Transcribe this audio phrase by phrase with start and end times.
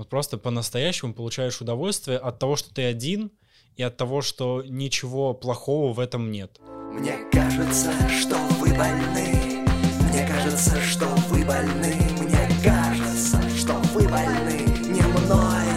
[0.00, 3.30] Вот просто по-настоящему получаешь удовольствие от того, что ты один,
[3.76, 6.58] и от того, что ничего плохого в этом нет.
[6.90, 9.66] Мне кажется, что вы больны.
[10.08, 11.94] Мне кажется, что вы больны.
[12.18, 15.68] Мне кажется, что вы больны не мной.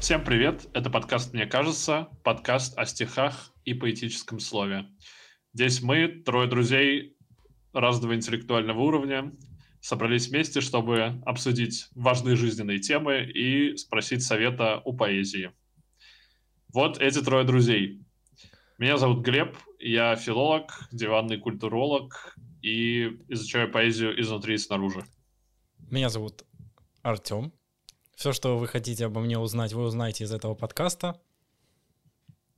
[0.00, 4.86] Всем привет, это подкаст «Мне кажется», подкаст о стихах и поэтическом слове.
[5.52, 7.18] Здесь мы, трое друзей
[7.74, 9.30] разного интеллектуального уровня,
[9.80, 15.52] собрались вместе, чтобы обсудить важные жизненные темы и спросить совета у поэзии.
[16.72, 18.02] Вот эти трое друзей.
[18.78, 25.04] Меня зовут Глеб, я филолог, диванный культуролог и изучаю поэзию изнутри и снаружи.
[25.90, 26.44] Меня зовут
[27.02, 27.52] Артем.
[28.14, 31.20] Все, что вы хотите обо мне узнать, вы узнаете из этого подкаста.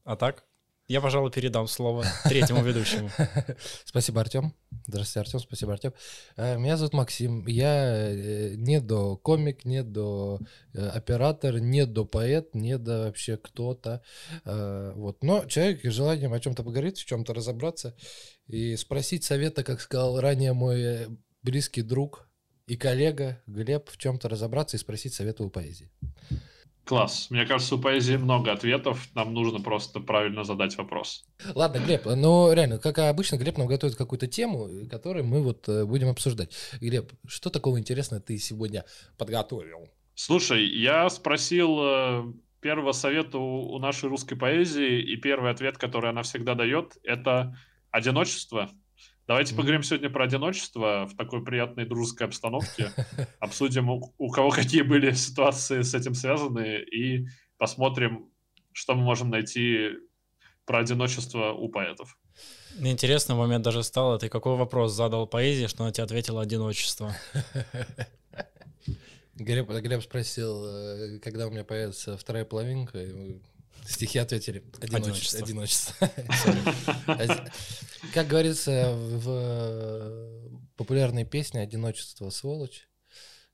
[0.04, 0.44] А так,
[0.90, 3.10] я, пожалуй, передам слово третьему ведущему.
[3.84, 4.52] Спасибо, Артем.
[4.88, 5.38] Здравствуйте, Артем.
[5.38, 5.94] Спасибо, Артем.
[6.36, 7.46] Э, меня зовут Максим.
[7.46, 10.40] Я э, не до комик, не до
[10.74, 14.02] э, оператор, не до поэт, не до вообще кто-то.
[14.44, 15.22] Вот.
[15.22, 17.94] Но человек с желанием о чем-то поговорить, в чем-то разобраться
[18.48, 21.06] и спросить совета, как сказал ранее мой
[21.44, 22.28] близкий друг
[22.66, 25.92] и коллега Глеб, в чем-то разобраться и спросить совета у поэзии.
[26.90, 27.28] Класс.
[27.30, 29.14] Мне кажется, у поэзии много ответов.
[29.14, 31.24] Нам нужно просто правильно задать вопрос.
[31.54, 35.84] Ладно, Глеб, ну реально, как обычно, Глеб нам готовит какую-то тему, которую мы вот э,
[35.84, 36.52] будем обсуждать.
[36.80, 38.84] Глеб, что такого интересного ты сегодня
[39.16, 39.88] подготовил?
[40.16, 42.24] Слушай, я спросил э,
[42.60, 47.56] первого совета у нашей русской поэзии, и первый ответ, который она всегда дает, это
[47.92, 48.68] одиночество.
[49.30, 52.90] Давайте поговорим сегодня про одиночество в такой приятной дружеской обстановке.
[53.38, 58.28] Обсудим, у, у кого какие были ситуации с этим связаны, и посмотрим,
[58.72, 59.90] что мы можем найти
[60.64, 62.18] про одиночество у поэтов.
[62.80, 64.18] Интересный момент даже стало.
[64.18, 67.14] Ты какой вопрос задал поэзии, что она тебе ответила одиночество?
[69.36, 72.98] Глеб, Глеб спросил, э, когда у меня появится вторая половинка,
[73.86, 74.64] Стихи ответили.
[74.80, 75.38] Одиночество.
[75.40, 76.10] Одиночество.
[78.14, 82.88] Как говорится в э, популярной песне «Одиночество, сволочь».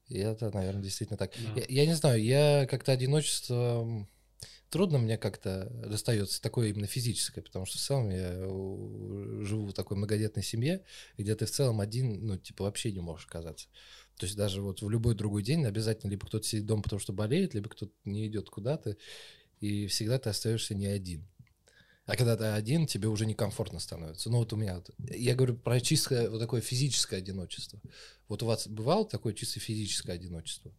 [0.09, 1.33] И это, наверное, действительно так.
[1.57, 4.07] Я, я не знаю, я как-то одиночество
[4.71, 8.33] трудно мне как-то достается, такое именно физическое, потому что в целом я
[9.45, 10.85] живу в такой многодетной семье,
[11.17, 13.69] где ты в целом один, ну, типа, вообще не можешь оказаться.
[14.17, 17.13] То есть даже вот в любой другой день обязательно либо кто-то сидит дома, потому что
[17.13, 18.97] болеет, либо кто-то не идет куда-то
[19.61, 21.27] и всегда ты остаешься не один.
[22.07, 24.31] А когда ты один, тебе уже некомфортно становится.
[24.31, 27.81] Ну вот у меня, я говорю про чистое вот такое физическое одиночество.
[28.29, 30.73] Вот у вас бывало такое чисто физическое одиночество?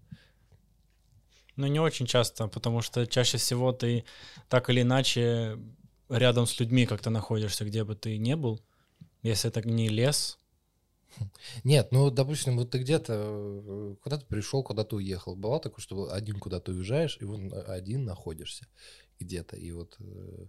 [1.58, 4.06] Ну не очень часто, потому что чаще всего ты
[4.48, 5.60] так или иначе
[6.08, 8.64] рядом с людьми как-то находишься, где бы ты ни был.
[9.22, 10.40] Если это не лес,
[11.64, 15.36] нет, ну, допустим, вот ты где-то, э, куда-то пришел, куда-то уехал.
[15.36, 18.68] Бывало такое, что один куда-то уезжаешь, и вот один находишься
[19.20, 20.46] где-то, и вот э,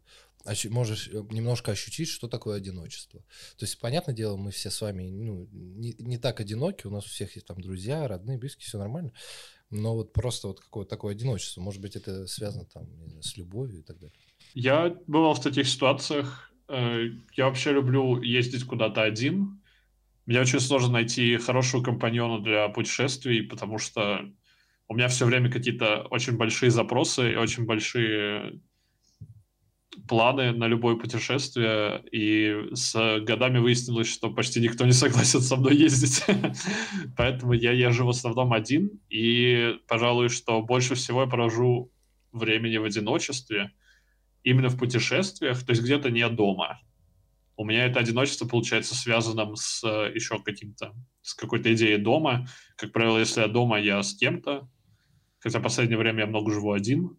[0.69, 3.21] можешь э, немножко ощутить, что такое одиночество.
[3.57, 7.07] То есть, понятное дело, мы все с вами ну, не, не так одиноки, у нас
[7.07, 9.13] у всех есть там друзья, родные, близкие, все нормально,
[9.71, 12.89] но вот просто вот какое-то такое одиночество, может быть, это связано там
[13.23, 14.17] с любовью и так далее.
[14.55, 19.61] Я бывал в таких ситуациях, я вообще люблю ездить куда-то один,
[20.29, 24.31] мне очень сложно найти хорошего компаньона для путешествий, потому что
[24.87, 28.61] у меня все время какие-то очень большие запросы и очень большие
[30.07, 35.75] планы на любое путешествие, и с годами выяснилось, что почти никто не согласен со мной
[35.77, 36.23] ездить.
[37.17, 41.91] Поэтому я езжу в основном один, и, пожалуй, что больше всего я провожу
[42.33, 43.71] времени в одиночестве,
[44.45, 46.81] именно в путешествиях, то есть где-то не дома
[47.59, 52.47] у меня это одиночество получается связанным с э, еще каким-то, с какой-то идеей дома.
[52.77, 54.71] Как правило, если я дома, я с кем-то,
[55.41, 57.19] хотя в последнее время я много живу один,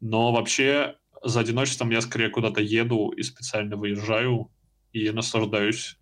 [0.00, 4.52] но вообще за одиночеством я скорее куда-то еду и специально выезжаю
[4.92, 5.96] и наслаждаюсь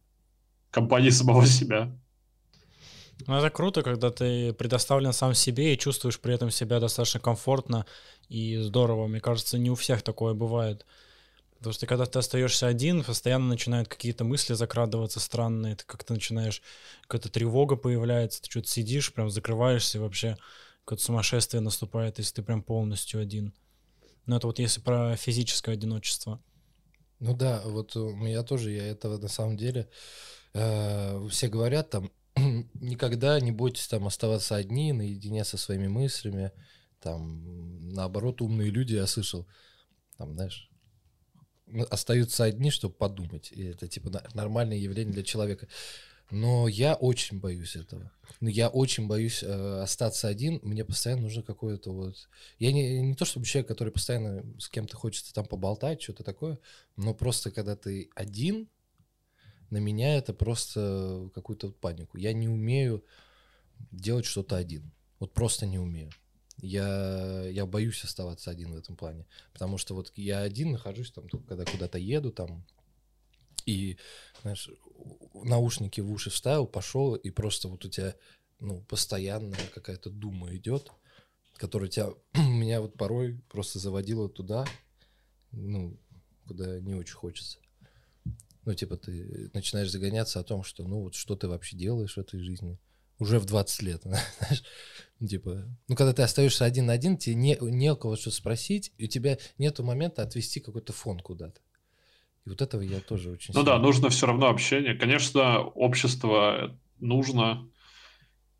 [0.72, 1.96] компанией самого себя.
[3.28, 7.86] Ну, это круто, когда ты предоставлен сам себе и чувствуешь при этом себя достаточно комфортно
[8.28, 9.06] и здорово.
[9.06, 10.84] Мне кажется, не у всех такое бывает.
[11.58, 16.62] Потому что когда ты остаешься один, постоянно начинают какие-то мысли закрадываться странные, ты как-то начинаешь,
[17.02, 20.36] какая-то тревога появляется, ты что-то сидишь, прям закрываешься, и вообще
[20.84, 23.52] какое-то сумасшествие наступает, если ты прям полностью один.
[24.26, 26.40] Но это вот если про физическое одиночество.
[27.18, 29.88] Ну да, вот у меня тоже, я этого на самом деле,
[30.54, 32.12] э, все говорят там,
[32.74, 36.52] никогда не бойтесь там оставаться одни, наедине со своими мыслями,
[37.00, 39.48] там, наоборот, умные люди, я слышал,
[40.16, 40.67] там, знаешь,
[41.90, 43.52] остаются одни, чтобы подумать.
[43.52, 45.68] И это типа нормальное явление для человека.
[46.30, 48.12] Но я очень боюсь этого.
[48.40, 50.60] Ну, я очень боюсь э, остаться один.
[50.62, 52.28] Мне постоянно нужно какое-то вот...
[52.58, 56.58] Я не, не то чтобы человек, который постоянно с кем-то хочется там поболтать, что-то такое,
[56.96, 58.68] но просто когда ты один,
[59.70, 62.18] на меня это просто какую-то панику.
[62.18, 63.04] Я не умею
[63.90, 64.92] делать что-то один.
[65.20, 66.10] Вот просто не умею.
[66.58, 69.26] Я, я боюсь оставаться один в этом плане.
[69.52, 72.64] Потому что вот я один нахожусь там, когда куда-то еду там,
[73.68, 73.98] и,
[74.42, 74.70] знаешь,
[75.34, 78.14] наушники в уши вставил, пошел, и просто вот у тебя,
[78.60, 80.90] ну, постоянная какая-то дума идет,
[81.56, 84.66] которая тебя, меня вот порой просто заводила туда,
[85.52, 85.98] ну,
[86.46, 87.58] куда не очень хочется.
[88.64, 92.20] Ну, типа, ты начинаешь загоняться о том, что, ну, вот что ты вообще делаешь в
[92.20, 92.78] этой жизни,
[93.18, 94.02] уже в 20 лет,
[94.38, 94.64] знаешь,
[95.26, 98.92] типа, ну, когда ты остаешься один на один, тебе не, не у кого что спросить,
[98.98, 101.60] и у тебя нету момента отвести какой-то фон куда-то.
[102.46, 103.52] И вот этого я тоже очень...
[103.54, 104.94] Ну да, нужно все равно общение.
[104.94, 107.68] Конечно, общество нужно,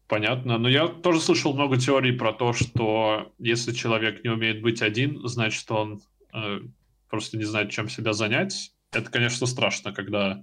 [0.08, 0.58] понятно.
[0.58, 5.26] Но я тоже слышал много теорий про то, что если человек не умеет быть один,
[5.28, 6.02] значит, он
[6.34, 6.60] э,
[7.08, 8.72] просто не знает, чем себя занять.
[8.90, 10.43] Это, конечно, страшно, когда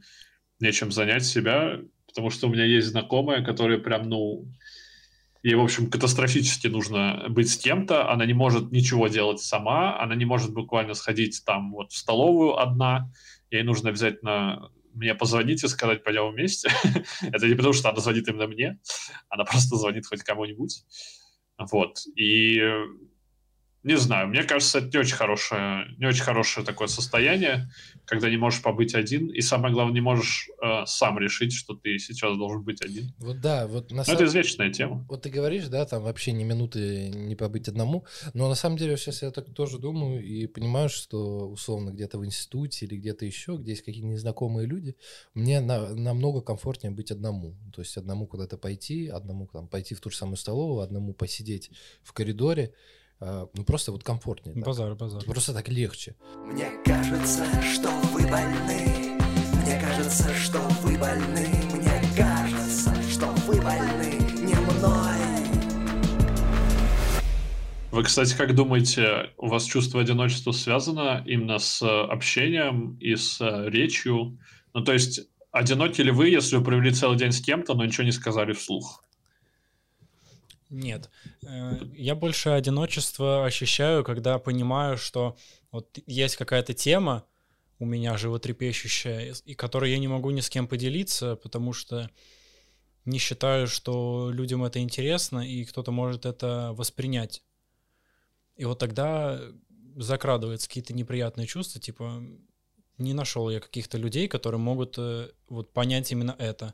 [0.59, 4.47] нечем занять себя, потому что у меня есть знакомая, которая прям, ну,
[5.45, 10.15] ей, в общем, катастрофически нужно быть с кем-то, она не может ничего делать сама, она
[10.15, 13.11] не может буквально сходить там вот в столовую одна,
[13.51, 16.71] ей нужно обязательно мне позвонить и сказать, пойдем вместе.
[17.21, 18.79] Это не потому, что она звонит именно мне,
[19.29, 20.83] она просто звонит хоть кому-нибудь.
[21.59, 21.99] Вот.
[22.15, 22.59] И
[23.85, 27.69] не знаю, мне кажется, это не очень хорошее, не очень хорошее такое состояние,
[28.05, 31.99] когда не можешь побыть один, и самое главное, не можешь э, сам решить, что ты
[31.99, 33.13] сейчас должен быть один.
[33.19, 34.17] Вот да, вот на самом...
[34.17, 35.05] Это извечная тема.
[35.07, 38.97] Вот ты говоришь, да, там вообще ни минуты не побыть одному, но на самом деле
[38.97, 43.55] сейчас я так тоже думаю и понимаю, что условно где-то в институте или где-то еще,
[43.55, 44.95] где есть какие-то незнакомые люди,
[45.35, 47.55] мне на, намного комфортнее быть одному.
[47.71, 51.69] То есть одному куда-то пойти, одному там пойти в ту же самую столовую, одному посидеть
[52.01, 52.73] в коридоре,
[53.19, 54.55] ну просто вот комфортнее.
[54.55, 54.97] Базар, так.
[54.97, 55.23] базар.
[55.23, 56.15] Просто так легче.
[56.45, 59.17] Мне кажется, что вы больны.
[59.63, 61.47] Мне кажется, что вы больны.
[61.73, 65.15] Мне кажется, что вы больны не мной.
[67.91, 74.37] Вы, кстати, как думаете, у вас чувство одиночества связано именно с общением и с речью?
[74.73, 75.21] Ну, то есть,
[75.53, 79.04] одиноки ли вы, если вы провели целый день с кем-то, но ничего не сказали вслух?
[80.75, 81.09] Нет.
[81.43, 85.37] Э, я больше одиночество ощущаю, когда понимаю, что
[85.71, 87.23] вот есть какая-то тема
[87.79, 92.09] у меня животрепещущая, и которой я не могу ни с кем поделиться, потому что
[93.05, 97.41] не считаю, что людям это интересно, и кто-то может это воспринять.
[98.57, 99.39] И вот тогда
[99.95, 102.21] закрадываются какие-то неприятные чувства, типа
[102.97, 106.73] не нашел я каких-то людей, которые могут э, вот понять именно это.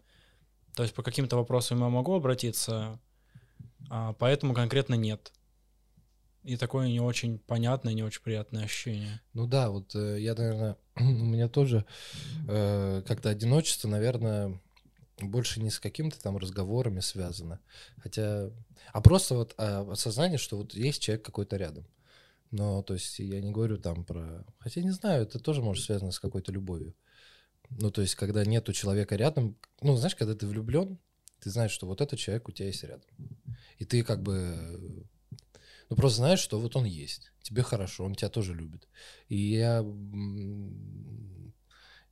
[0.75, 2.99] То есть по каким-то вопросам я могу обратиться,
[3.89, 5.31] а, поэтому конкретно нет.
[6.43, 9.21] И такое не очень понятное, не очень приятное ощущение.
[9.33, 11.85] Ну да, вот э, я, наверное, у меня тоже
[12.47, 14.59] э, как-то одиночество, наверное,
[15.19, 17.59] больше не с какими-то там разговорами связано.
[17.97, 18.49] Хотя,
[18.91, 21.85] а просто вот а, осознание, что вот есть человек какой-то рядом.
[22.49, 24.43] Но, то есть, я не говорю там про...
[24.59, 26.93] Хотя, не знаю, это тоже может связано с какой-то любовью.
[27.69, 29.55] Ну, то есть, когда нету человека рядом...
[29.81, 30.97] Ну, знаешь, когда ты влюблен,
[31.39, 33.07] ты знаешь, что вот этот человек у тебя есть рядом.
[33.81, 35.07] И ты как бы
[35.89, 37.31] ну, просто знаешь, что вот он есть.
[37.41, 38.87] Тебе хорошо, он тебя тоже любит.
[39.27, 39.83] И я,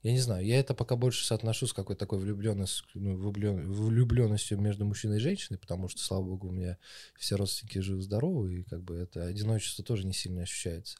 [0.02, 4.84] я не знаю, я это пока больше соотношу с какой-то такой влюбленностью, ну, влюбленностью между
[4.84, 6.76] мужчиной и женщиной, потому что, слава богу, у меня
[7.16, 10.98] все родственники живы-здоровы, и как бы это одиночество тоже не сильно ощущается.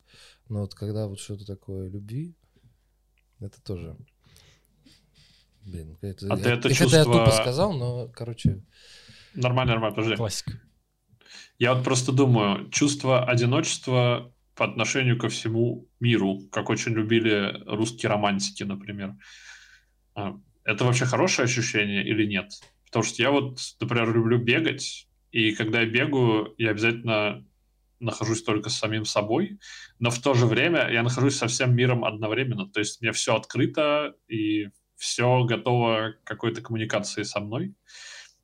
[0.48, 2.36] Но вот когда вот что-то такое любви,
[3.40, 3.96] это тоже
[5.62, 6.86] Блин, это, а я, ты это чувство...
[6.86, 8.62] Это я тупо сказал, но, короче...
[9.34, 10.16] Нормально, нормально, подожди.
[10.16, 10.60] Классика.
[11.58, 18.10] Я вот просто думаю, чувство одиночества по отношению ко всему миру, как очень любили русские
[18.10, 19.14] романтики, например.
[20.14, 22.52] А, это вообще хорошее ощущение или нет?
[22.86, 27.46] Потому что я вот, например, люблю бегать, и когда я бегаю, я обязательно
[28.00, 29.58] нахожусь только с самим собой,
[29.98, 32.66] но в то же время я нахожусь со всем миром одновременно.
[32.66, 37.74] То есть мне все открыто, и все готово к какой-то коммуникации со мной.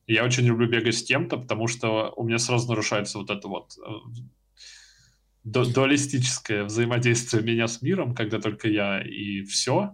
[0.06, 3.72] Я очень люблю бегать с кем-то, потому что у меня сразу нарушается вот это вот
[3.76, 3.90] э,
[5.44, 9.92] дуалистическое взаимодействие меня с миром, когда только я и все.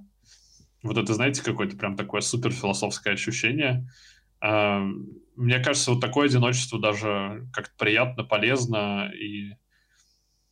[0.82, 3.88] Вот это, знаете, какое-то прям такое супер философское ощущение.
[4.40, 4.84] А,
[5.36, 9.52] мне кажется, вот такое одиночество даже как-то приятно, полезно, и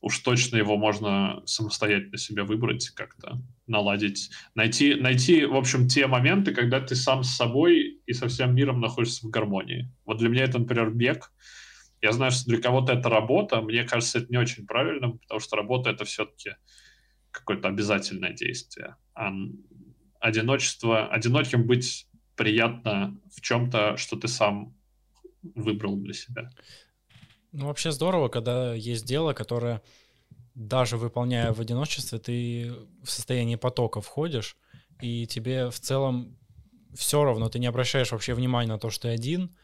[0.00, 6.55] уж точно его можно самостоятельно себе выбрать как-то наладить, найти, найти, в общем, те моменты,
[6.55, 9.88] когда ты сам с собой и со всем миром находишься в гармонии.
[10.05, 11.33] Вот для меня это, например, бег.
[12.02, 13.61] Я знаю, что для кого-то это работа.
[13.61, 16.57] Мне кажется, это не очень правильно, потому что работа— это все-таки
[17.31, 18.97] какое-то обязательное действие.
[19.14, 19.31] А
[20.19, 24.75] одиночество, одиноким быть приятно в чем-то, что ты сам
[25.43, 26.50] выбрал для себя.
[27.52, 29.83] Ну, вообще здорово, когда есть дело, которое
[30.57, 32.73] даже выполняя в одиночестве, ты
[33.05, 34.57] в состояние потока входишь,
[35.00, 36.39] и тебе в целом
[36.94, 39.54] все равно, ты не обращаешь вообще внимания на то, что ты один,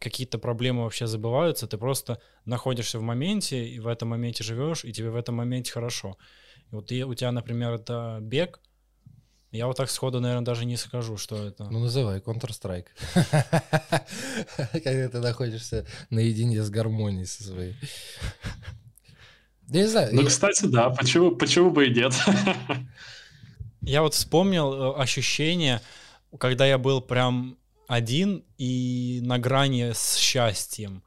[0.00, 4.92] какие-то проблемы вообще забываются, ты просто находишься в моменте, и в этом моменте живешь, и
[4.92, 6.16] тебе в этом моменте хорошо.
[6.70, 8.60] И вот ты, у тебя, например, это бег,
[9.50, 11.64] я вот так сходу, наверное, даже не скажу, что это.
[11.70, 12.88] Ну, называй Counter-Strike.
[14.72, 17.74] Когда ты находишься наедине с гармонией со своей.
[19.68, 20.14] Я не знаю.
[20.14, 22.12] Ну, кстати, да, почему, почему бы и нет?
[23.80, 25.80] Я вот вспомнил э, ощущение,
[26.38, 31.02] когда я был прям один и на грани с счастьем.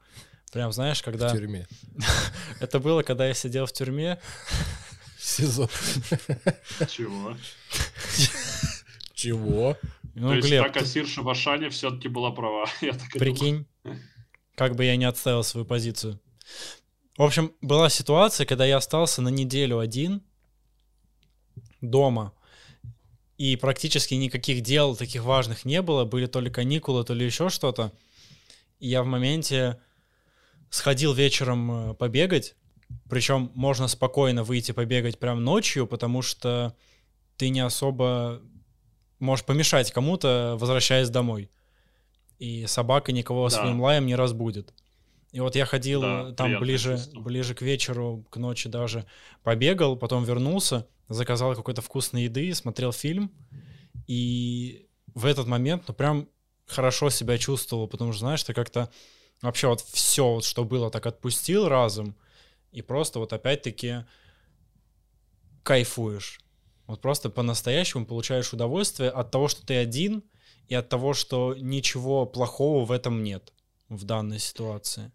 [0.52, 1.28] Прям, знаешь, когда...
[1.28, 1.66] В тюрьме.
[2.60, 4.18] Это было, когда я сидел в тюрьме.
[5.18, 5.68] СИЗО.
[6.88, 7.36] Чего?
[9.14, 9.78] Чего?
[10.14, 12.66] Ну, То есть Глеб, та кассирша в Ашане все-таки была права.
[12.80, 13.66] Я так Прикинь,
[14.56, 16.20] как бы я не отставил свою позицию.
[17.16, 20.22] В общем, была ситуация, когда я остался на неделю один
[21.80, 22.32] дома,
[23.42, 27.48] и практически никаких дел таких важных не было, были то ли каникулы, то ли еще
[27.48, 27.90] что-то.
[28.78, 29.80] И я в моменте
[30.70, 32.54] сходил вечером э, побегать,
[33.10, 36.76] причем можно спокойно выйти побегать прям ночью, потому что
[37.36, 38.40] ты не особо
[39.18, 41.50] можешь помешать кому-то, возвращаясь домой.
[42.38, 43.56] И собака никого да.
[43.56, 44.72] своим лаем не разбудит.
[45.32, 49.06] И вот я ходил да, там ближе, ближе к вечеру, к ночи даже,
[49.42, 53.32] побегал, потом вернулся, заказал какой-то вкусной еды, смотрел фильм,
[54.06, 56.28] и в этот момент, ну, прям
[56.66, 58.90] хорошо себя чувствовал, потому что, знаешь, ты как-то
[59.40, 62.14] вообще вот все, вот, что было, так отпустил разом,
[62.70, 64.04] и просто вот опять-таки
[65.62, 66.40] кайфуешь.
[66.86, 70.22] Вот просто по-настоящему получаешь удовольствие от того, что ты один,
[70.68, 73.52] и от того, что ничего плохого в этом нет
[73.88, 75.10] в данной ситуации.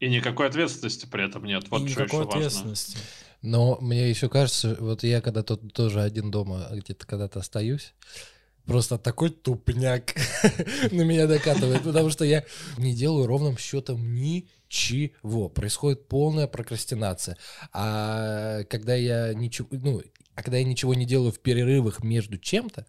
[0.00, 1.68] И никакой ответственности при этом нет.
[1.70, 2.96] Вот и что никакой еще ответственности.
[2.96, 3.10] Важно.
[3.42, 7.94] Но мне еще кажется, вот я когда тут тоже один дома где-то когда-то остаюсь,
[8.64, 10.14] просто такой тупняк
[10.90, 12.44] на меня докатывает, потому что я
[12.78, 15.48] не делаю ровным счетом ничего.
[15.48, 17.36] Происходит полная прокрастинация.
[17.72, 20.02] А когда я ничего, ну,
[20.34, 22.86] а когда я ничего не делаю в перерывах между чем-то,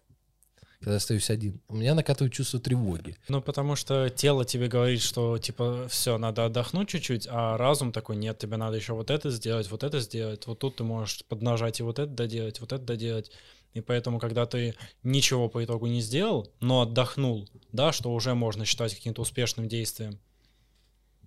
[0.82, 3.16] когда остаюсь один, у меня накатывает чувство тревоги.
[3.28, 8.16] Ну, потому что тело тебе говорит, что, типа, все, надо отдохнуть чуть-чуть, а разум такой,
[8.16, 11.78] нет, тебе надо еще вот это сделать, вот это сделать, вот тут ты можешь поднажать
[11.78, 13.30] и вот это доделать, вот это доделать.
[13.74, 14.74] И поэтому, когда ты
[15.04, 20.18] ничего по итогу не сделал, но отдохнул, да, что уже можно считать каким-то успешным действием,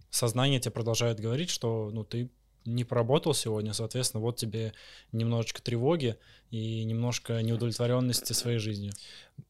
[0.09, 2.29] сознание тебе продолжает говорить, что, ну, ты
[2.65, 4.73] не поработал сегодня, соответственно, вот тебе
[5.11, 6.17] немножечко тревоги
[6.51, 8.93] и немножко неудовлетворенности своей жизнью.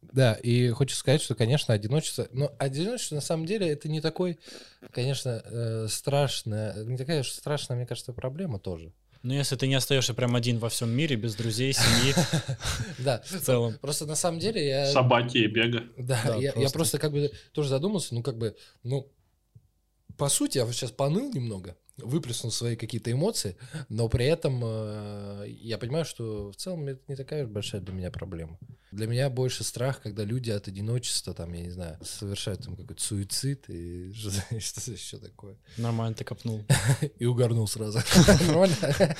[0.01, 4.39] Да, и хочу сказать, что, конечно, одиночество, но одиночество на самом деле это не такой,
[4.91, 8.91] конечно, э, страшная, не такая уж страшная, мне кажется, проблема тоже.
[9.23, 12.13] Ну, если ты не остаешься прям один во всем мире, без друзей, семьи.
[12.99, 13.73] Да, в целом.
[13.81, 14.85] Просто на самом деле я...
[14.85, 15.83] Собаки и бега.
[15.97, 19.11] Да, я просто как бы тоже задумался, ну, как бы, ну,
[20.17, 23.55] по сути, я сейчас поныл немного, выплеснул свои какие-то эмоции,
[23.89, 28.11] но при этом э, я понимаю, что в целом это не такая большая для меня
[28.11, 28.57] проблема.
[28.91, 33.01] Для меня больше страх, когда люди от одиночества, там, я не знаю, совершают там какой-то
[33.01, 34.13] суицид и
[34.59, 35.57] что-то еще такое.
[35.77, 36.63] Нормально ты копнул.
[37.19, 37.99] И угорнул сразу.
[38.47, 39.15] Нормально?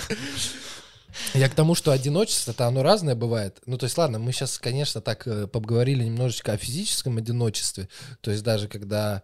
[1.34, 3.62] Я к тому, что одиночество-то оно разное бывает.
[3.66, 7.88] Ну, то есть, ладно, мы сейчас, конечно, так э, поговорили немножечко о физическом одиночестве.
[8.22, 9.24] То есть, даже когда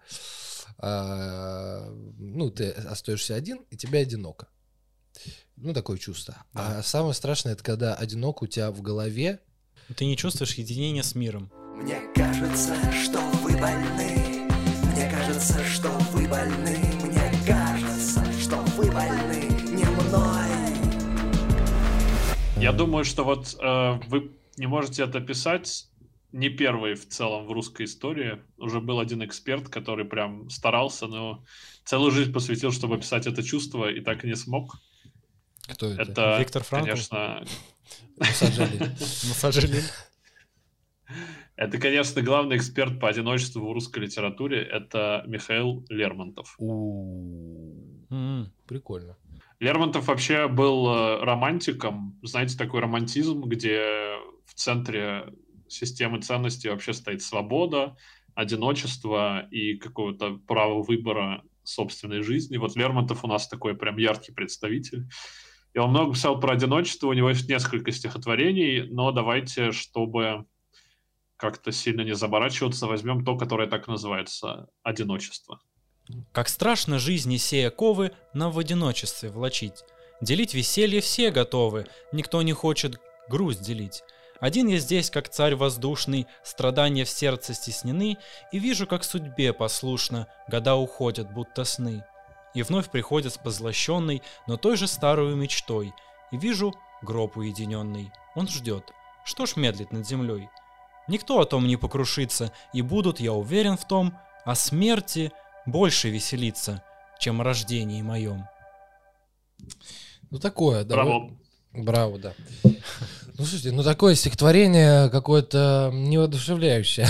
[0.80, 4.48] ну, ты остаешься один, и тебе одиноко.
[5.56, 6.36] Ну, такое чувство.
[6.54, 6.80] Да.
[6.80, 9.40] А самое страшное, это когда одинок у тебя в голове.
[9.96, 11.52] Ты не чувствуешь единения с миром.
[11.76, 14.48] Мне кажется, что вы больны.
[14.92, 16.78] Мне кажется, что вы больны.
[17.04, 20.50] Мне кажется, что вы больны не мной.
[22.58, 25.91] Я думаю, что вот э, вы не можете это писать
[26.32, 28.42] не первый в целом в русской истории.
[28.58, 31.44] Уже был один эксперт, который прям старался, но
[31.84, 34.76] целую жизнь посвятил, чтобы описать это чувство, и так и не смог.
[35.68, 36.02] Кто это?
[36.02, 36.90] Это, Виктор Франкл?
[36.90, 37.46] конечно...
[38.18, 39.84] Мусаджелин.
[41.58, 44.64] Это, конечно, главный эксперт по одиночеству в русской литературе.
[44.64, 46.58] Это Михаил Лермонтов.
[48.66, 49.18] Прикольно.
[49.60, 52.18] Лермонтов вообще был э, романтиком.
[52.24, 55.32] Знаете, такой романтизм, где в центре
[55.72, 57.96] системы ценностей вообще стоит свобода,
[58.36, 62.58] одиночества и какого-то права выбора собственной жизни.
[62.58, 65.08] Вот Лермонтов у нас такой прям яркий представитель.
[65.74, 70.46] И он много писал про одиночество, у него есть несколько стихотворений, но давайте, чтобы
[71.38, 75.60] как-то сильно не заморачиваться, возьмем то, которое так называется «Одиночество».
[76.34, 79.86] Как страшно жизни сея ковы нам в одиночестве влачить.
[80.20, 83.00] Делить веселье все готовы, никто не хочет
[83.30, 84.04] грусть делить.
[84.42, 88.18] Один я здесь, как царь воздушный, страдания в сердце стеснены,
[88.52, 92.04] и вижу, как судьбе послушно года уходят, будто сны.
[92.56, 95.94] И вновь приходит с позлощенной, но той же старую мечтой,
[96.32, 98.12] и вижу гроб уединенный.
[98.36, 98.92] Он ждет.
[99.26, 100.50] Что ж медлит над землей?
[101.08, 105.32] Никто о том не покрушится, и будут, я уверен в том, о смерти
[105.68, 106.84] больше веселиться,
[107.20, 108.48] чем о рождении моем.
[110.32, 110.96] Ну такое, да.
[110.96, 111.38] Браво.
[111.74, 112.34] Браво, да.
[113.42, 117.08] Ну, слушайте, ну такое стихотворение какое-то неодушевляющее.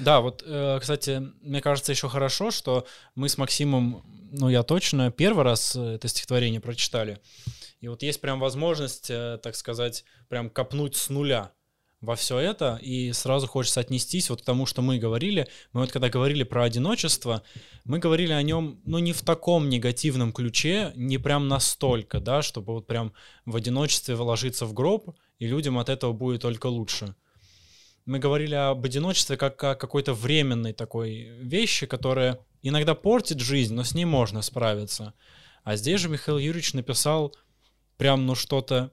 [0.00, 4.02] Да, вот, э, кстати, мне кажется еще хорошо, что мы с Максимом,
[4.32, 7.18] ну я точно, первый раз это стихотворение прочитали.
[7.80, 11.52] И вот есть прям возможность, э, так сказать, прям копнуть с нуля
[12.02, 15.46] во все это, и сразу хочется отнестись вот к тому, что мы говорили.
[15.72, 17.44] Мы вот когда говорили про одиночество,
[17.84, 22.74] мы говорили о нем, ну, не в таком негативном ключе, не прям настолько, да, чтобы
[22.74, 23.12] вот прям
[23.46, 27.14] в одиночестве вложиться в гроб, и людям от этого будет только лучше.
[28.04, 33.84] Мы говорили об одиночестве как о какой-то временной такой вещи, которая иногда портит жизнь, но
[33.84, 35.14] с ней можно справиться.
[35.62, 37.32] А здесь же Михаил Юрьевич написал
[37.96, 38.90] прям, ну, что-то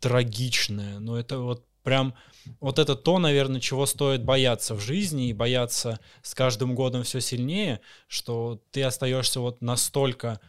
[0.00, 0.98] трагичное.
[1.00, 2.14] Ну, это вот прям
[2.58, 7.20] вот это то, наверное, чего стоит бояться в жизни и бояться с каждым годом все
[7.20, 10.40] сильнее, что ты остаешься вот настолько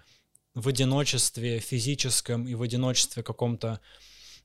[0.55, 3.79] в одиночестве физическом и в одиночестве каком-то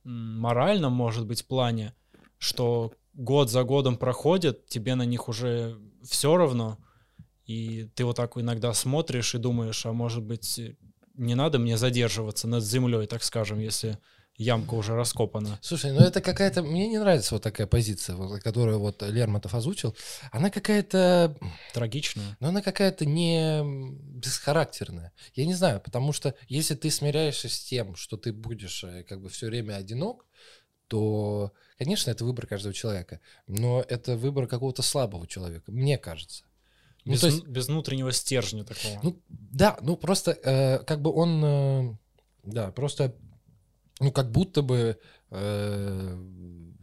[0.05, 1.95] моральном, может быть, плане,
[2.37, 6.77] что год за годом проходит, тебе на них уже все равно,
[7.47, 10.61] и ты вот так иногда смотришь и думаешь, а может быть,
[11.15, 13.99] не надо мне задерживаться над землей, так скажем, если
[14.37, 15.59] ямка уже раскопана.
[15.63, 16.63] Слушай, ну это какая-то...
[16.63, 19.95] Мне не нравится вот такая позиция, вот, которую вот Лермонтов озвучил.
[20.31, 21.37] Она какая-то...
[21.73, 22.37] Трагичная.
[22.41, 25.13] Но она какая-то не бесхарактерная.
[25.35, 29.21] Я не знаю, потому что если ты смиряешься с тем, что ты будешь э, как
[29.21, 30.27] бы все время одинок,
[30.89, 33.21] то, конечно, это выбор каждого человека.
[33.47, 36.45] Но это выбор какого-то слабого человека, мне кажется.
[37.05, 39.01] Ну, без, есть, без внутреннего стержня такого.
[39.03, 41.45] Ну, да, ну просто э, как бы он...
[41.45, 41.97] Э,
[42.45, 43.15] да, просто
[44.03, 44.99] ну, как будто бы
[45.31, 46.19] э,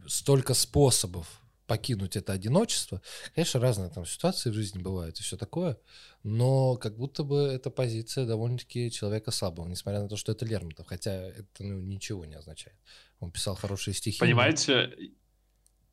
[0.06, 1.26] столько способов
[1.66, 3.00] покинуть это одиночество.
[3.34, 5.78] Конечно, разные там ситуации в жизни бывают и все такое,
[6.24, 10.86] но как будто бы эта позиция довольно-таки человека слабого, несмотря на то, что это Лермонтов,
[10.88, 12.76] хотя это ну, ничего не означает.
[13.20, 14.18] Он писал хорошие стихи.
[14.18, 15.06] Понимаете, но...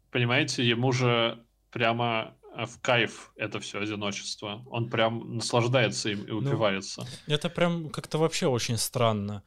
[0.09, 4.63] понимаете, ему же прямо в кайф это все одиночество.
[4.65, 7.05] Он прям наслаждается им и ну, упивается.
[7.27, 9.43] Ну, это прям как-то вообще очень странно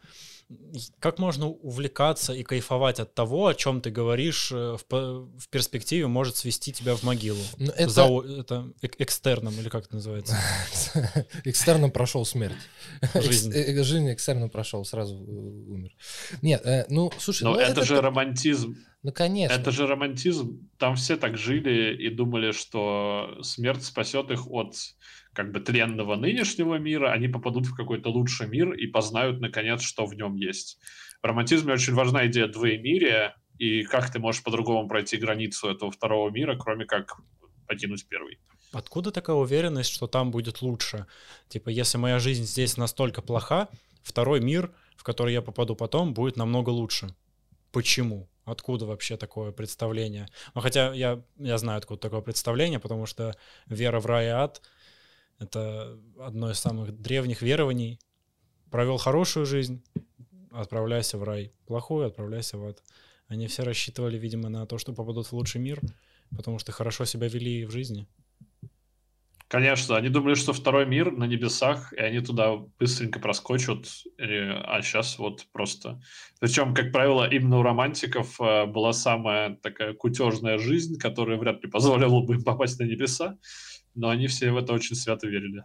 [0.99, 6.07] как можно увлекаться и кайфовать от того, о чем ты говоришь э, в, в перспективе
[6.07, 7.43] может свести тебя в могилу?
[7.59, 7.89] Ну, это...
[7.89, 8.07] За,
[8.39, 10.37] это экстерном, или как это называется?
[11.45, 12.57] Экстерном прошел смерть.
[13.15, 13.53] Жизнь.
[13.55, 15.93] Э, жизнь экстерном прошел, сразу э, умер.
[16.43, 17.45] Нет, ну, слушай...
[17.45, 18.77] Но ну, это же романтизм.
[19.03, 19.55] Ну, конечно.
[19.55, 20.69] Это же романтизм.
[20.79, 24.75] Там все так жили и думали, что смерть спасет их от
[25.33, 30.07] как бы тренного нынешнего мира, они попадут в какой-то лучший мир и познают, наконец, что
[30.07, 30.79] в нем есть.
[31.23, 36.31] В романтизме очень важна идея двоемирия, и как ты можешь по-другому пройти границу этого второго
[36.31, 37.17] мира, кроме как
[37.69, 38.39] покинуть первый.
[38.73, 41.07] Откуда такая уверенность, что там будет лучше?
[41.49, 43.69] Типа, если моя жизнь здесь настолько плоха,
[44.03, 47.15] второй мир, в который я попаду потом, будет намного лучше.
[47.71, 48.29] Почему?
[48.45, 50.29] Откуда вообще такое представление?
[50.55, 54.63] Ну, хотя я, я знаю, откуда такое представление, потому что вера в рай и ад—
[55.41, 57.99] это одно из самых древних верований.
[58.71, 59.83] Провел хорошую жизнь,
[60.53, 61.53] отправляйся в рай.
[61.67, 62.83] Плохую, отправляйся в ад.
[63.27, 65.81] Они все рассчитывали, видимо, на то, что попадут в лучший мир,
[66.37, 68.07] потому что хорошо себя вели в жизни.
[69.49, 73.87] Конечно, они думали, что второй мир на небесах, и они туда быстренько проскочат,
[74.19, 76.01] а сейчас вот просто...
[76.39, 81.69] Причем, как правило, именно у романтиков э, была самая такая кутежная жизнь, которая вряд ли
[81.69, 83.39] позволила бы им попасть на небеса
[83.95, 85.65] но они все в это очень свято верили.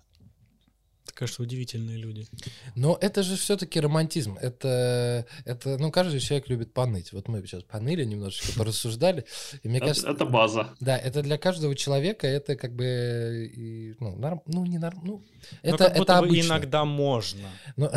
[1.15, 2.27] Конечно, удивительные люди.
[2.75, 4.37] Но это же все-таки романтизм.
[4.41, 7.13] Это, это, ну, каждый человек любит поныть.
[7.13, 9.23] Вот мы сейчас поныли немножечко, порассуждали.
[9.63, 10.75] И мне кажется, это, база.
[10.81, 15.23] Да, это для каждого человека, это как бы, и, ну, норм, ну, не норм, ну,
[15.61, 16.47] это, как это обычно.
[16.47, 17.49] иногда можно.
[17.77, 17.89] Ну.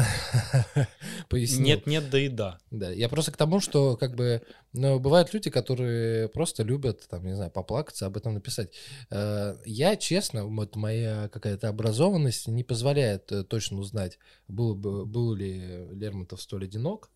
[1.32, 2.58] Нет, нет, да и да.
[2.70, 7.24] Да, я просто к тому, что как бы Но бывают люди, которые просто любят, там,
[7.24, 8.74] не знаю, поплакаться, об этом написать.
[9.10, 15.34] Э, я, честно, вот моя какая-то образованность не позволяет э, точно узнать, был, бы, был
[15.34, 17.10] ли Лермонтов столь одинок.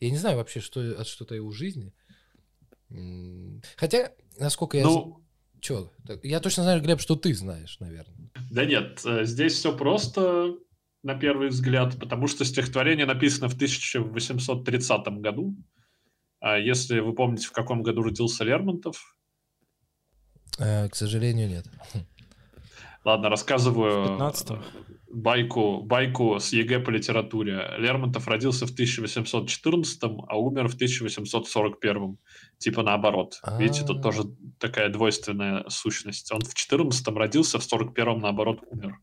[0.00, 1.92] Я не знаю вообще, что, что-то его жизни.
[3.76, 4.84] Хотя, насколько я...
[4.84, 5.20] Ну,
[5.60, 5.90] Че?
[6.22, 8.30] Я точно знаю, Глеб, что ты знаешь, наверное.
[8.50, 10.56] Да нет, э, здесь все просто
[11.02, 15.54] на первый взгляд, потому что стихотворение написано в 1830 году.
[16.44, 19.16] А если вы помните, в каком году родился Лермонтов?
[20.58, 21.64] Э, к сожалению, нет.
[23.02, 24.58] Ладно, рассказываю 15
[25.08, 27.70] байку, байку с ЕГЭ по литературе.
[27.78, 32.18] Лермонтов родился в 1814, а умер в 1841.
[32.58, 33.40] Типа наоборот.
[33.58, 34.02] Видите, тут А.
[34.02, 34.24] тоже
[34.58, 36.30] такая двойственная сущность.
[36.30, 38.98] Он в 14 родился, в 41 наоборот умер.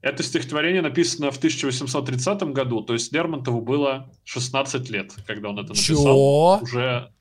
[0.00, 5.70] Это стихотворение написано в 1830 году, то есть Лермонтову было 16 лет, когда он это
[5.70, 6.60] написал.
[6.60, 6.60] Чё?
[6.62, 7.12] Уже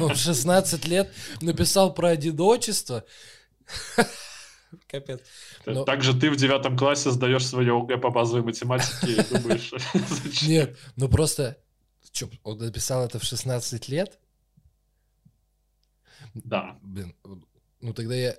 [0.00, 1.12] Он в 16 лет
[1.42, 3.04] написал про одиночество.
[4.88, 5.20] Капец.
[5.66, 9.72] Но- Также ты в девятом классе сдаешь свое ОГЭ по базовой математике и думаешь?
[10.42, 11.58] Нет, ну просто...
[12.12, 14.18] Чё, он написал это в 16 лет?
[16.34, 16.78] Да.
[16.82, 17.14] Блин,
[17.80, 18.36] ну тогда я...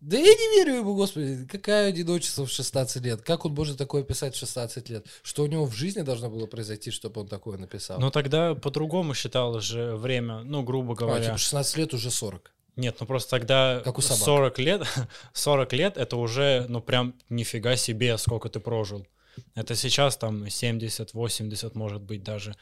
[0.00, 3.20] Да я не верю ему, господи, какое одиночество в 16 лет?
[3.20, 5.06] Как он может такое писать в 16 лет?
[5.22, 8.00] Что у него в жизни должно было произойти, чтобы он такое написал?
[8.00, 11.24] Но тогда по-другому считалось же время, ну, грубо а, говоря.
[11.24, 12.50] типа 16 лет уже 40.
[12.76, 14.24] Нет, ну просто тогда Как у собак.
[14.24, 14.86] 40 лет,
[15.34, 19.06] 40 лет это уже, ну прям нифига себе, сколько ты прожил.
[19.54, 22.56] Это сейчас там 70, 80 может быть даже.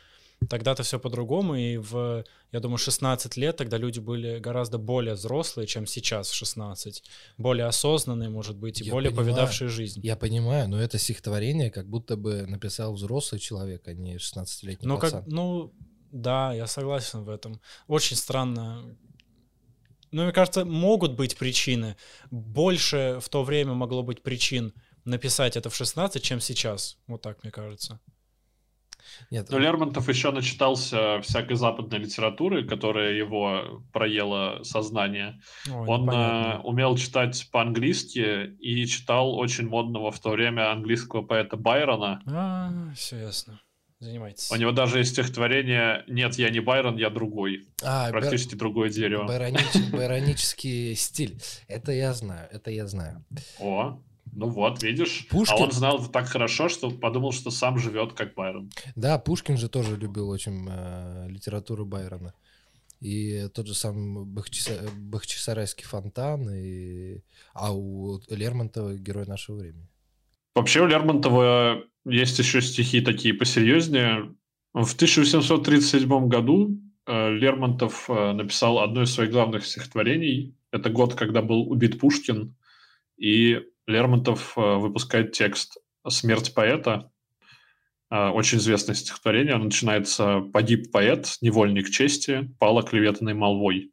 [0.49, 5.67] Тогда-то все по-другому, и в, я думаю, 16 лет тогда люди были гораздо более взрослые,
[5.67, 7.03] чем сейчас в 16.
[7.39, 9.27] Более осознанные, может быть, и Я более понимаю.
[9.35, 10.01] повидавшие жизнь.
[10.03, 14.99] Я понимаю, но это стихотворение как будто бы написал взрослый человек, а не 16-летний Ну,
[14.99, 15.25] пацан.
[15.25, 15.73] как, ну,
[16.13, 17.61] да, я согласен в этом.
[17.89, 18.97] Очень странно.
[20.13, 21.97] Ну, мне кажется, могут быть причины.
[22.31, 24.73] Больше в то время могло быть причин
[25.05, 26.97] написать это в 16, чем сейчас.
[27.09, 27.99] Вот так, мне кажется.
[29.31, 35.41] Нет, Но Лермонтов еще начитался всякой западной литературы, которая его проела сознание.
[35.71, 41.57] Ой, Он э, умел читать по-английски и читал очень модного в то время английского поэта
[41.57, 42.21] Байрона.
[42.27, 43.61] А, все ясно.
[44.01, 44.49] Занимайтесь.
[44.53, 47.67] У него даже есть стихотворение «Нет, я не Байрон, я другой».
[47.83, 49.27] а, Практически другое дерево.
[49.27, 51.37] байронич- байронический стиль.
[51.67, 53.25] Это я знаю, это я знаю.
[53.59, 54.01] О,
[54.39, 55.27] ну вот, видишь.
[55.31, 58.71] Пушкин- А он знал это так хорошо, что подумал, что сам живет как Байрон.
[58.95, 62.33] Да, Пушкин же тоже любил очень э, литературу Байрона.
[63.01, 67.21] И тот же самый Бахчиса- Бахчисарайский фонтан, и...
[67.53, 69.89] а у Лермонтова герой нашего времени.
[70.55, 74.35] Вообще у Лермонтова есть еще стихи такие посерьезнее.
[74.73, 80.55] В 1837 году э, Лермонтов э, написал одно из своих главных стихотворений.
[80.71, 82.55] Это год, когда был убит Пушкин,
[83.17, 87.11] и Лермонтов э, выпускает текст «Смерть поэта».
[88.11, 89.55] Э, Очень известное стихотворение.
[89.55, 93.91] Оно начинается «Погиб поэт, невольник чести, пал оклеветанный молвой».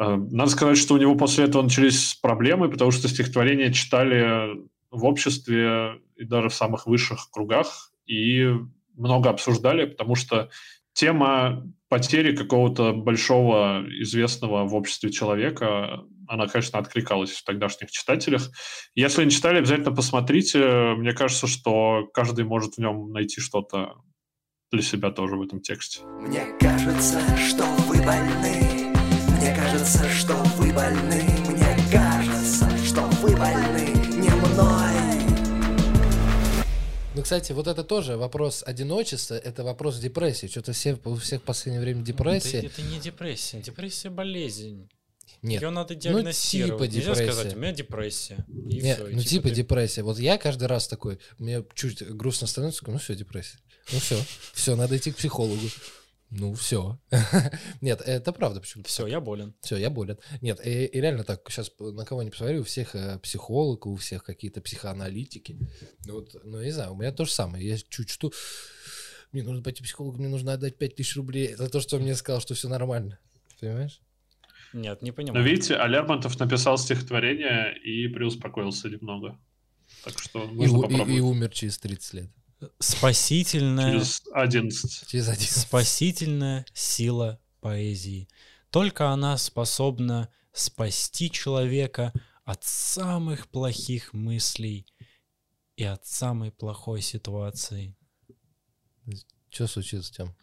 [0.00, 4.58] Э, Надо сказать, что у него после этого начались проблемы, потому что стихотворение читали
[4.90, 8.50] в обществе и даже в самых высших кругах и
[8.96, 10.50] много обсуждали, потому что
[10.92, 18.50] тема потери какого-то большого известного в обществе человека, она, конечно, откликалась в тогдашних читателях.
[18.96, 20.94] Если не читали, обязательно посмотрите.
[20.96, 23.94] Мне кажется, что каждый может в нем найти что-то
[24.72, 26.00] для себя тоже в этом тексте.
[26.20, 28.92] Мне кажется, что вы больны
[29.38, 34.93] Мне кажется, что вы больны Мне кажется, что вы больны Не мной
[37.24, 40.46] кстати, вот это тоже вопрос одиночества, это вопрос депрессии.
[40.46, 42.58] Что-то все, у всех в последнее время депрессия.
[42.58, 43.60] Это, это не депрессия.
[43.60, 44.88] Депрессия болезнь.
[45.42, 46.90] Нет, Ее надо ну, диагностировать.
[46.90, 47.32] типа Нельзя депрессия.
[47.32, 48.36] сказать, у меня депрессия.
[48.48, 50.02] И Нет, всё, и ну типа ты- депрессия.
[50.02, 53.58] Вот я каждый раз такой, мне чуть грустно становится, ну все, депрессия.
[53.92, 55.66] Ну все, все, надо идти к психологу.
[56.36, 56.98] Ну все.
[57.80, 58.88] Нет, это правда почему-то.
[58.88, 59.54] Все, я болен.
[59.60, 60.18] Все, я болен.
[60.40, 63.94] Нет, и, и реально так, сейчас на кого не посмотрю, у всех э, психолог, у
[63.94, 65.56] всех какие-то психоаналитики.
[66.06, 67.64] Ну, вот, ну, не знаю, у меня то же самое.
[67.66, 68.32] Я чуть что...
[69.30, 72.14] Мне нужно пойти к психологу, мне нужно отдать 5000 рублей за то, что он мне
[72.16, 73.18] сказал, что все нормально.
[73.60, 74.00] Понимаешь?
[74.72, 75.44] Нет, не Но понимаю.
[75.44, 79.38] видите, а Лермонтов написал стихотворение и преуспокоился немного.
[80.04, 81.14] Так что И, можно и- попробовать.
[81.16, 82.30] и умер через 30 лет.
[82.78, 85.06] Спасительная, Через 11.
[85.08, 85.46] Через один.
[85.48, 88.28] спасительная сила поэзии.
[88.70, 92.12] Только она способна спасти человека
[92.44, 94.86] от самых плохих мыслей
[95.76, 97.96] и от самой плохой ситуации.
[99.50, 100.34] Что случилось, Тем?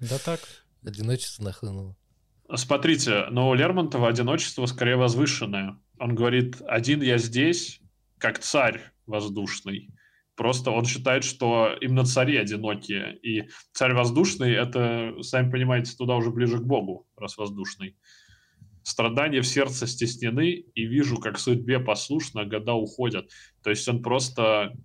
[0.00, 0.40] Да так.
[0.84, 1.96] Одиночество нахлынуло.
[2.54, 5.78] Смотрите, но у Лермонтова одиночество скорее возвышенное.
[5.98, 7.80] Он говорит, один я здесь,
[8.16, 9.90] как царь воздушный.
[10.38, 13.18] Просто он считает, что именно цари одинокие.
[13.24, 17.96] И царь воздушный, это, сами понимаете, туда уже ближе к Богу, раз воздушный.
[18.84, 23.28] Страдания в сердце стеснены, и вижу, как судьбе послушно года уходят.
[23.64, 24.76] То есть он просто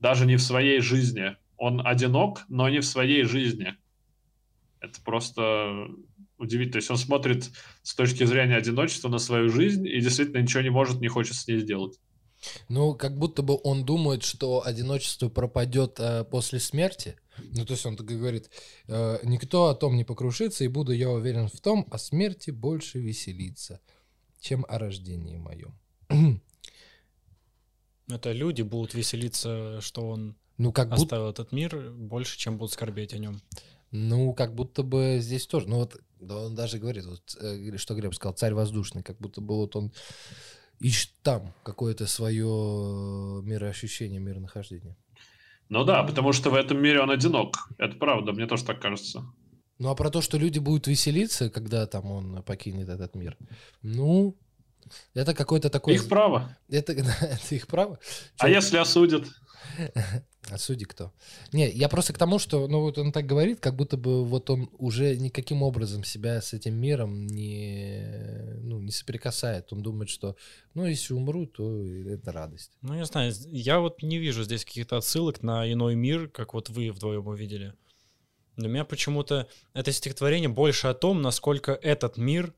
[0.00, 1.36] даже не в своей жизни.
[1.56, 3.76] Он одинок, но не в своей жизни.
[4.80, 5.86] Это просто
[6.38, 6.72] удивительно.
[6.72, 7.50] То есть он смотрит
[7.82, 11.46] с точки зрения одиночества на свою жизнь и действительно ничего не может, не хочет с
[11.46, 12.00] ней сделать.
[12.68, 17.16] Ну, как будто бы он думает, что одиночество пропадет э, после смерти.
[17.38, 18.50] Ну, то есть он так говорит,
[18.88, 22.98] э, никто о том не покрушится, и буду я уверен в том, о смерти больше
[22.98, 23.80] веселиться,
[24.40, 25.78] чем о рождении моем.
[28.08, 31.42] Это люди будут веселиться, что он ну, как оставил будто...
[31.42, 33.40] этот мир, больше, чем будут скорбеть о нем.
[33.90, 35.68] Ну, как будто бы здесь тоже.
[35.68, 39.40] Ну, вот да он даже говорит, вот, э, что Глеб сказал, царь воздушный, как будто
[39.40, 39.92] бы вот он
[40.80, 42.46] ищет там какое-то свое
[43.42, 44.96] мироощущение, миронахождение.
[45.68, 47.68] Ну да, потому что в этом мире он одинок.
[47.78, 49.24] Это правда, мне тоже так кажется.
[49.78, 53.36] Ну а про то, что люди будут веселиться, когда там он покинет этот мир,
[53.82, 54.36] ну,
[55.14, 55.94] это какой-то такой...
[55.94, 56.56] Их право.
[56.68, 57.98] Это, это их право.
[58.38, 59.26] А если осудят?
[60.50, 61.12] А судьи кто?
[61.52, 64.48] Не, я просто к тому, что, ну вот он так говорит, как будто бы вот
[64.50, 69.72] он уже никаким образом себя с этим миром не, ну, не соприкасает.
[69.72, 70.36] Он думает, что,
[70.74, 72.72] ну, если умру, то это радость.
[72.80, 76.70] Ну, я знаю, я вот не вижу здесь каких-то отсылок на иной мир, как вот
[76.70, 77.74] вы вдвоем увидели.
[78.56, 82.54] Для меня почему-то это стихотворение больше о том, насколько этот мир,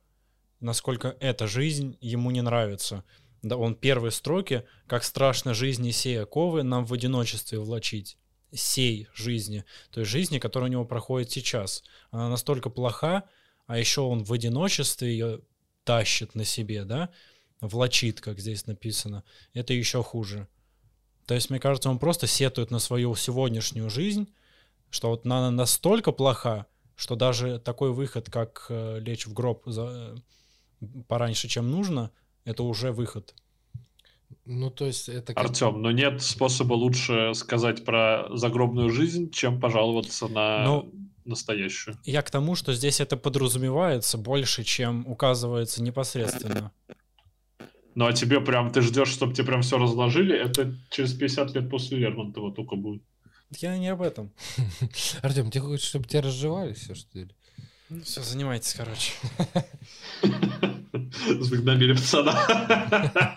[0.61, 3.05] насколько эта жизнь ему не нравится.
[3.43, 8.19] Да, он первые строки, как страшно жизни сей оковы нам в одиночестве влачить
[8.53, 11.83] сей жизни, той жизни, которая у него проходит сейчас.
[12.11, 13.25] Она настолько плоха,
[13.67, 15.41] а еще он в одиночестве ее
[15.85, 17.11] тащит на себе, да,
[17.61, 19.25] влачит, как здесь написано.
[19.55, 20.49] Это еще хуже.
[21.27, 24.29] То есть, мне кажется, он просто сетует на свою сегодняшнюю жизнь,
[24.91, 30.21] что вот она настолько плоха, что даже такой выход, как э, лечь в гроб за,
[31.07, 32.11] пораньше, чем нужно,
[32.51, 33.35] это уже выход.
[34.45, 35.33] Ну, то есть это...
[35.35, 40.93] Артем, но нет способа лучше сказать про загробную жизнь, чем пожаловаться на ну,
[41.25, 41.97] настоящую.
[42.05, 46.73] Я к тому, что здесь это подразумевается больше, чем указывается непосредственно.
[47.95, 51.71] Ну, а тебе прям, ты ждешь, чтобы тебе прям все разложили, это через 50 лет
[51.71, 53.03] после Лермонтова только будет.
[53.59, 54.33] Я не об этом.
[55.23, 57.29] Артем, ты хочешь, чтобы тебя разжевали все, что ли?
[57.89, 59.13] Ну, все, занимайтесь, короче.
[61.41, 63.37] Загнобили пацана.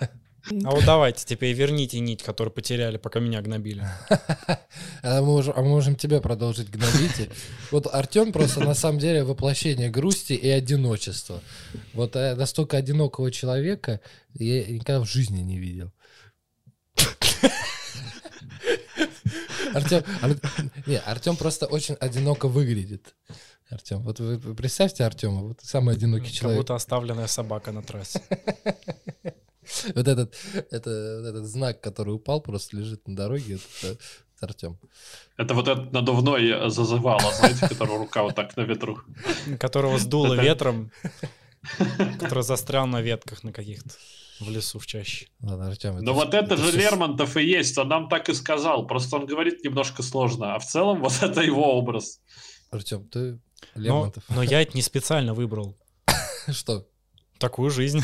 [0.65, 3.85] А вот давайте теперь верните нить, которую потеряли, пока меня гнобили.
[5.01, 7.29] А мы, можем, а мы можем тебя продолжить гнобить.
[7.71, 11.41] Вот Артем просто на самом деле воплощение грусти и одиночества.
[11.93, 14.01] Вот э, настолько одинокого человека
[14.33, 15.91] я никогда в жизни не видел.
[19.73, 20.03] Артем,
[20.85, 23.15] не, Артем просто очень одиноко выглядит.
[23.69, 26.59] Артем, вот вы представьте Артема, вот самый одинокий человек.
[26.59, 28.21] Как будто оставленная собака на трассе.
[29.95, 30.35] Вот этот,
[30.71, 33.97] это, этот знак, который упал, просто лежит на дороге, это,
[34.35, 34.77] это Артем.
[35.37, 38.99] Это вот этот надувной зазывало, знаете, который рука вот так на ветру.
[39.59, 40.91] Которого сдуло ветром,
[42.19, 43.89] который застрял на ветках на каких-то
[44.39, 45.27] в лесу в чаще.
[45.41, 49.17] Ладно, Артем, Но вот это, же Лермонтов и есть, он нам так и сказал, просто
[49.17, 52.19] он говорит немножко сложно, а в целом вот это его образ.
[52.71, 53.39] Артем, ты
[53.75, 54.23] Лермонтов.
[54.29, 55.75] Но, но я это не специально выбрал.
[56.49, 56.87] Что?
[57.37, 58.01] Такую жизнь.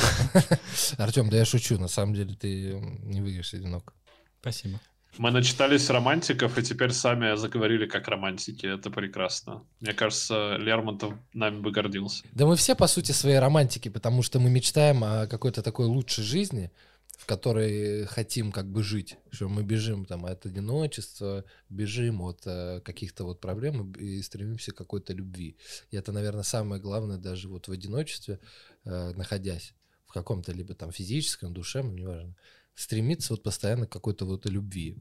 [0.98, 3.94] Артем, да я шучу, на самом деле ты не выиграешь одинок.
[4.42, 4.80] Спасибо.
[5.18, 8.66] Мы начитались романтиков, и теперь сами заговорили как романтики.
[8.66, 9.64] Это прекрасно.
[9.82, 12.24] Мне кажется, Лермонтов нами бы гордился.
[12.32, 16.24] Да мы все, по сути, свои романтики, потому что мы мечтаем о какой-то такой лучшей
[16.24, 16.72] жизни,
[17.20, 22.80] в которой хотим как бы жить, что мы бежим там от одиночества, бежим от э,
[22.80, 25.58] каких-то вот проблем и стремимся к какой-то любви.
[25.92, 28.40] И это, наверное, самое главное даже вот в одиночестве,
[28.86, 29.74] э, находясь
[30.06, 32.36] в каком-то либо там физическом, душевном, неважно,
[32.74, 34.96] стремиться вот постоянно к какой-то вот любви.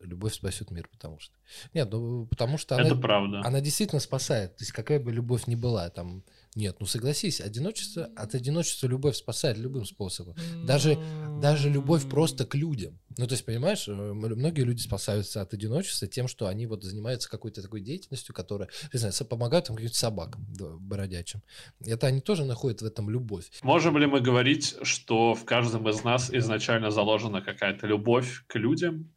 [0.00, 1.34] Любовь спасет мир, потому что.
[1.74, 3.42] Нет, ну потому что она, правда.
[3.44, 4.56] она действительно спасает.
[4.56, 6.24] То есть какая бы любовь ни была, там
[6.54, 10.36] нет, ну согласись, одиночество, от одиночества любовь спасает любым способом.
[10.64, 10.96] Даже,
[11.40, 13.00] даже любовь просто к людям.
[13.16, 17.28] Ну, то есть, понимаешь, э, многие люди спасаются от одиночества тем, что они вот занимаются
[17.28, 20.46] какой-то такой деятельностью, которая, не знаю, помогают там каким-то собакам
[20.80, 21.42] бородячим.
[21.84, 23.50] Это они тоже находят в этом любовь.
[23.62, 29.12] Можем ли мы говорить, что в каждом из нас изначально заложена какая-то любовь к людям,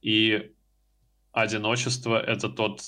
[0.00, 0.52] и
[1.32, 2.80] одиночество— это тот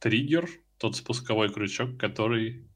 [0.00, 2.68] триггер, тот спусковой крючок, который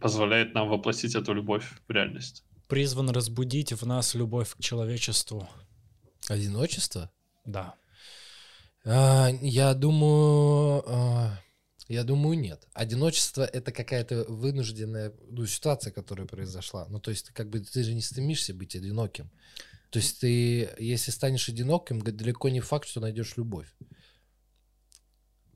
[0.00, 2.44] позволяет нам воплотить эту любовь в реальность.
[2.68, 5.48] Призван разбудить в нас любовь к человечеству.
[6.28, 7.10] Одиночество?
[7.44, 7.74] Да.
[8.84, 11.38] А, я думаю, а,
[11.88, 12.68] я думаю, нет.
[12.74, 16.86] Одиночество это какая-то вынужденная ну, ситуация, которая произошла.
[16.90, 19.30] Ну, то есть, как бы ты же не стремишься быть одиноким.
[19.90, 23.74] То есть ты, если станешь одиноким, далеко не факт, что найдешь любовь.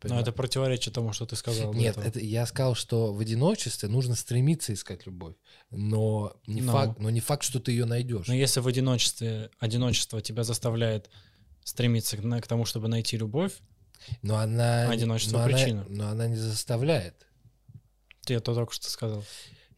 [0.03, 1.73] Но это противоречит тому, что ты сказал.
[1.75, 5.35] Нет, это я сказал, что в одиночестве нужно стремиться искать любовь,
[5.71, 6.73] но не но.
[6.73, 8.27] факт, но не факт, что ты ее найдешь.
[8.27, 11.11] Но если в одиночестве одиночество тебя заставляет
[11.65, 13.53] стремиться к, к тому, чтобы найти любовь,
[14.23, 15.83] но она одиночество но причина.
[15.83, 17.27] Она, но она не заставляет.
[18.25, 19.25] Ты это только что сказал.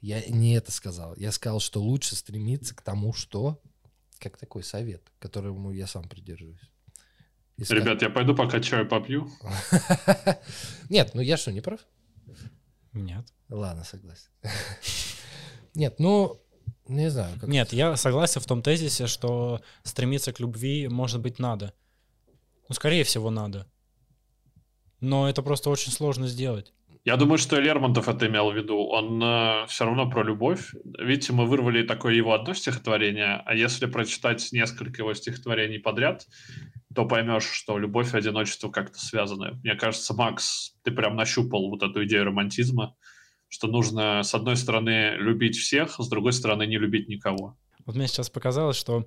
[0.01, 1.15] Я не это сказал.
[1.17, 3.61] Я сказал, что лучше стремиться к тому, что
[4.19, 6.61] как такой совет, которому я сам придерживаюсь.
[7.57, 7.79] Искать.
[7.79, 9.31] Ребят, я пойду пока чаю попью.
[10.89, 11.81] Нет, ну я что, не прав?
[12.93, 13.25] Нет.
[13.49, 14.29] Ладно, согласен.
[15.75, 16.41] Нет, ну,
[16.89, 17.39] не знаю.
[17.39, 21.75] Как Нет, я согласен в том тезисе, что стремиться к любви, может быть, надо.
[22.69, 23.67] Ну, скорее всего, надо.
[25.01, 26.73] Но это просто очень сложно сделать.
[27.05, 28.79] Я думаю, что Лермонтов это имел в виду.
[28.79, 30.75] Он э, все равно про любовь.
[30.99, 36.27] Видите, мы вырвали такое его одно стихотворение, а если прочитать несколько его стихотворений подряд,
[36.95, 39.61] то поймешь, что любовь и одиночество как-то связаны.
[39.63, 42.97] Мне кажется, Макс, ты прям нащупал вот эту идею романтизма,
[43.49, 47.59] что нужно, с одной стороны, любить всех, с другой стороны, не любить никого.
[47.85, 49.07] Вот мне сейчас показалось, что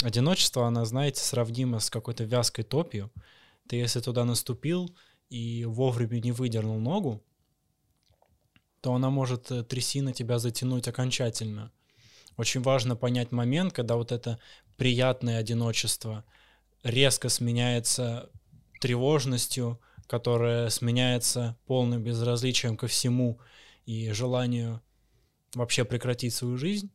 [0.00, 3.10] одиночество, оно, знаете, сравнимо с какой-то вязкой топью.
[3.68, 4.96] Ты если туда наступил
[5.28, 7.24] и вовремя не выдернул ногу,
[8.82, 11.72] то она может э, трясина тебя затянуть окончательно.
[12.36, 14.38] Очень важно понять момент, когда вот это
[14.76, 16.24] приятное одиночество—
[16.82, 18.30] резко сменяется
[18.80, 23.40] тревожностью, которая сменяется полным безразличием ко всему
[23.86, 24.82] и желанию
[25.54, 26.90] вообще прекратить свою жизнь,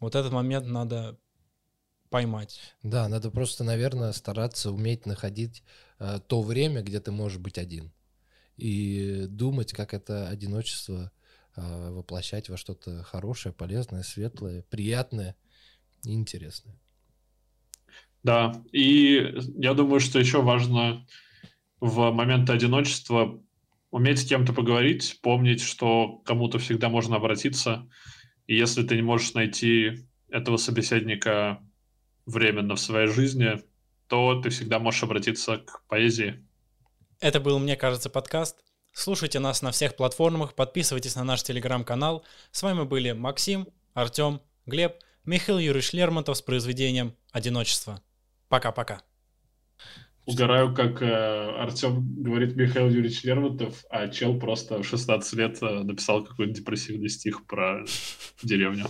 [0.00, 1.18] вот этот момент надо
[2.10, 2.60] поймать.
[2.82, 5.62] Да, надо просто, наверное, стараться уметь находить
[5.98, 7.92] э, то время, где ты можешь быть один.
[8.56, 11.10] И думать, как это одиночество
[11.56, 15.36] э, воплощать во что-то хорошее, полезное, светлое, приятное
[16.04, 16.78] и интересное.
[18.22, 21.06] Да, и я думаю, что еще важно
[21.80, 23.38] в моменты одиночества
[23.90, 27.88] уметь с кем-то поговорить, помнить, что кому-то всегда можно обратиться.
[28.46, 31.60] И если ты не можешь найти этого собеседника
[32.26, 33.62] временно в своей жизни,
[34.08, 36.43] то ты всегда можешь обратиться к поэзии.
[37.24, 38.58] Это был, мне кажется, подкаст.
[38.92, 42.22] Слушайте нас на всех платформах, подписывайтесь на наш телеграм-канал.
[42.50, 48.02] С вами были Максим, Артем, Глеб, Михаил Юрьевич Лермонтов с произведением «Одиночество».
[48.50, 49.00] Пока-пока.
[50.26, 55.82] Угораю, как э, Артем говорит Михаил Юрьевич Лермонтов, а чел просто в 16 лет э,
[55.82, 57.86] написал какой-нибудь депрессивный стих про
[58.42, 58.88] деревню.